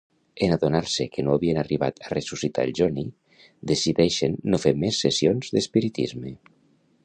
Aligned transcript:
En 0.45 0.53
adonar-se 0.53 1.05
que 1.17 1.25
no 1.25 1.35
havien 1.35 1.59
arribat 1.63 1.99
a 2.07 2.07
ressuscitar 2.13 2.65
el 2.69 2.73
Johnny, 2.81 3.05
decideixen 3.73 4.41
no 4.55 4.61
fer 4.67 4.77
més 4.85 5.03
sessions 5.07 5.57
d'espiritisme. 5.59 6.37